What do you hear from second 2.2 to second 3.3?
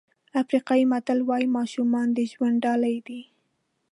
ژوند ډالۍ دي.